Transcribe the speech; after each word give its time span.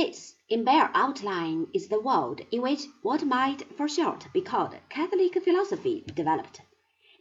This, 0.00 0.36
in 0.48 0.62
bare 0.62 0.92
outline, 0.94 1.66
is 1.74 1.88
the 1.88 1.98
world 1.98 2.42
in 2.52 2.62
which 2.62 2.86
what 3.02 3.26
might 3.26 3.64
for 3.76 3.88
short 3.88 4.32
be 4.32 4.40
called 4.40 4.76
Catholic 4.88 5.42
philosophy 5.42 6.04
developed. 6.14 6.60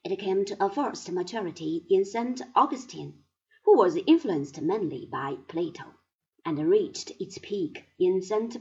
It 0.04 0.16
came 0.20 0.46
to 0.46 0.64
a 0.64 0.70
first 0.70 1.12
maturity 1.12 1.88
in 1.90 2.06
St. 2.06 2.40
Augustine, 2.54 3.24
who 3.66 3.76
was 3.76 3.98
influenced 4.06 4.62
mainly 4.62 5.08
by 5.12 5.38
Plato, 5.48 5.86
and 6.46 6.70
reached 6.70 7.14
its 7.20 7.40
peak 7.40 7.84
in 7.98 8.22
St. 8.22 8.58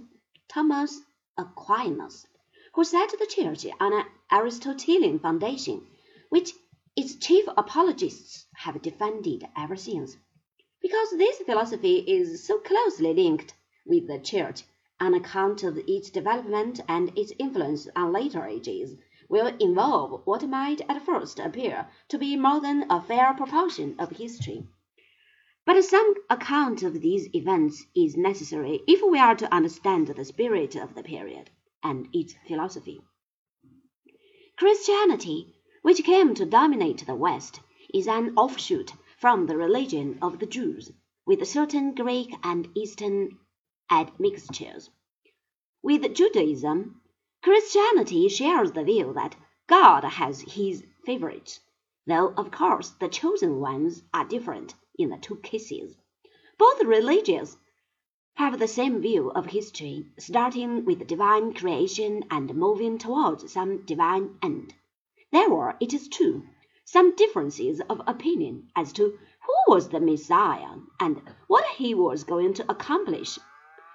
Thomas 0.48 1.02
Aquinas, 1.36 2.26
who 2.72 2.84
set 2.84 3.10
the 3.10 3.26
Church 3.26 3.66
on 3.78 3.92
an 3.92 4.06
Aristotelian 4.32 5.18
foundation, 5.18 5.86
which 6.30 6.54
its 6.96 7.16
chief 7.16 7.44
apologists 7.54 8.46
have 8.54 8.80
defended 8.80 9.46
ever 9.54 9.76
since. 9.76 10.16
Because 10.80 11.10
this 11.10 11.36
philosophy 11.40 11.98
is 11.98 12.46
so 12.46 12.60
closely 12.60 13.12
linked 13.12 13.52
with 13.86 14.08
the 14.08 14.18
Church, 14.18 14.64
on 15.00 15.14
account 15.14 15.62
of 15.62 15.78
its 15.86 16.10
development 16.10 16.80
and 16.88 17.16
its 17.16 17.32
influence 17.38 17.88
on 17.94 18.12
later 18.12 18.44
ages, 18.44 18.96
will 19.28 19.46
involve 19.60 20.22
what 20.24 20.48
might 20.48 20.80
at 20.88 21.04
first 21.04 21.38
appear 21.38 21.86
to 22.08 22.18
be 22.18 22.36
more 22.36 22.60
than 22.60 22.84
a 22.90 23.00
fair 23.00 23.32
proportion 23.34 23.94
of 23.98 24.10
history. 24.10 24.66
But 25.64 25.82
some 25.84 26.14
account 26.30 26.82
of 26.82 27.00
these 27.00 27.28
events 27.34 27.84
is 27.94 28.16
necessary 28.16 28.82
if 28.86 29.02
we 29.02 29.18
are 29.18 29.34
to 29.34 29.52
understand 29.54 30.06
the 30.06 30.24
spirit 30.24 30.76
of 30.76 30.94
the 30.94 31.02
period 31.02 31.50
and 31.82 32.08
its 32.12 32.34
philosophy. 32.46 33.00
Christianity, 34.56 35.54
which 35.82 36.04
came 36.04 36.34
to 36.34 36.46
dominate 36.46 37.04
the 37.06 37.14
West, 37.14 37.60
is 37.92 38.08
an 38.08 38.34
offshoot 38.36 38.92
from 39.18 39.46
the 39.46 39.56
religion 39.56 40.18
of 40.22 40.38
the 40.38 40.46
Jews, 40.46 40.92
with 41.26 41.46
certain 41.46 41.94
Greek 41.94 42.34
and 42.42 42.68
Eastern 42.74 43.38
admixtures. 43.90 44.90
With 45.82 46.14
Judaism, 46.14 47.00
Christianity 47.42 48.28
shares 48.28 48.72
the 48.72 48.82
view 48.82 49.12
that 49.12 49.36
God 49.68 50.04
has 50.04 50.40
his 50.40 50.84
favorites, 51.04 51.60
though 52.06 52.34
of 52.36 52.50
course 52.50 52.90
the 52.90 53.08
chosen 53.08 53.60
ones 53.60 54.02
are 54.12 54.24
different 54.24 54.74
in 54.98 55.10
the 55.10 55.18
two 55.18 55.36
cases. 55.36 55.96
Both 56.58 56.82
religions 56.82 57.56
have 58.34 58.58
the 58.58 58.68
same 58.68 59.00
view 59.00 59.30
of 59.30 59.46
history, 59.46 60.06
starting 60.18 60.84
with 60.84 60.98
the 60.98 61.04
divine 61.04 61.54
creation 61.54 62.24
and 62.30 62.54
moving 62.54 62.98
towards 62.98 63.52
some 63.52 63.84
divine 63.86 64.38
end. 64.42 64.74
There 65.32 65.48
were, 65.48 65.76
it 65.80 65.94
is 65.94 66.08
true, 66.08 66.42
some 66.84 67.16
differences 67.16 67.80
of 67.88 68.02
opinion 68.06 68.68
as 68.76 68.92
to 68.92 69.18
who 69.46 69.72
was 69.72 69.88
the 69.88 70.00
Messiah 70.00 70.76
and 71.00 71.22
what 71.46 71.66
he 71.66 71.94
was 71.94 72.24
going 72.24 72.54
to 72.54 72.70
accomplish. 72.70 73.38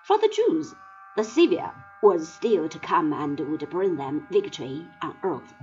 For 0.04 0.18
the 0.18 0.30
Jews, 0.30 0.74
the 1.16 1.24
Saviour 1.24 1.76
was 2.02 2.34
still 2.34 2.68
to 2.68 2.80
come 2.80 3.14
and 3.14 3.40
would 3.40 3.70
bring 3.70 3.98
them 3.98 4.26
victory 4.32 4.88
on 5.00 5.16
earth, 5.22 5.54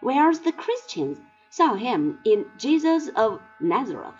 whereas 0.00 0.40
the 0.40 0.50
Christians 0.50 1.20
saw 1.48 1.74
him 1.74 2.18
in 2.24 2.50
Jesus 2.58 3.08
of 3.10 3.40
Nazareth, 3.60 4.16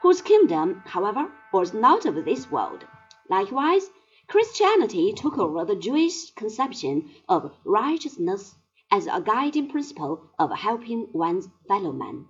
whose 0.00 0.22
kingdom, 0.22 0.82
however, 0.84 1.30
was 1.52 1.72
not 1.72 2.04
of 2.04 2.24
this 2.24 2.50
world. 2.50 2.84
Likewise, 3.28 3.88
Christianity 4.26 5.12
took 5.12 5.38
over 5.38 5.64
the 5.64 5.76
Jewish 5.76 6.32
conception 6.32 7.08
of 7.28 7.54
righteousness 7.64 8.56
as 8.90 9.06
a 9.06 9.20
guiding 9.20 9.68
principle 9.68 10.30
of 10.36 10.50
helping 10.50 11.08
one's 11.12 11.48
fellow 11.68 11.92
man, 11.92 12.26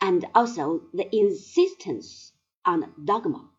and 0.00 0.24
also 0.34 0.80
the 0.94 1.14
insistence 1.14 2.32
on 2.64 2.90
dogma. 3.04 3.50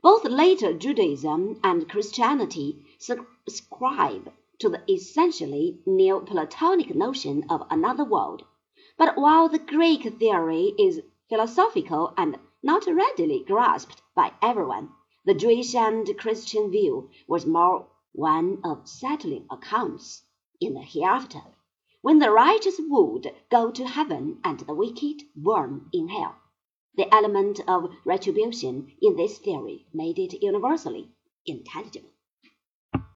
Both 0.00 0.24
later 0.26 0.72
Judaism 0.72 1.58
and 1.64 1.88
Christianity 1.88 2.86
subscribe 2.98 4.32
to 4.60 4.68
the 4.68 4.80
essentially 4.88 5.80
Neoplatonic 5.86 6.94
notion 6.94 7.44
of 7.50 7.66
another 7.68 8.04
world. 8.04 8.44
But 8.96 9.16
while 9.16 9.48
the 9.48 9.58
Greek 9.58 10.04
theory 10.20 10.72
is 10.78 11.02
philosophical 11.28 12.14
and 12.16 12.38
not 12.62 12.86
readily 12.86 13.42
grasped 13.42 14.00
by 14.14 14.34
everyone, 14.40 14.92
the 15.24 15.34
Jewish 15.34 15.74
and 15.74 16.06
Christian 16.16 16.70
view 16.70 17.10
was 17.26 17.44
more 17.44 17.88
one 18.12 18.60
of 18.62 18.86
settling 18.86 19.46
accounts 19.50 20.22
in 20.60 20.74
the 20.74 20.82
hereafter, 20.82 21.42
when 22.02 22.20
the 22.20 22.30
righteous 22.30 22.80
would 22.88 23.34
go 23.50 23.72
to 23.72 23.84
heaven 23.84 24.38
and 24.44 24.60
the 24.60 24.74
wicked 24.74 25.22
burn 25.34 25.88
in 25.92 26.08
hell. 26.08 26.36
The 26.98 27.14
element 27.14 27.60
of 27.68 27.92
retribution 28.04 28.92
in 29.00 29.14
this 29.14 29.38
theory 29.38 29.86
made 29.94 30.18
it 30.18 30.42
universally 30.42 31.12
intelligible. 31.46 32.10